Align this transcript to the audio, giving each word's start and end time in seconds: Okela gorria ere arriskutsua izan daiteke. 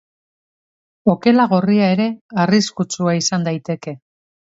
Okela 1.11 1.45
gorria 1.51 1.89
ere 1.97 2.07
arriskutsua 2.45 3.13
izan 3.19 3.47
daiteke. 3.49 3.95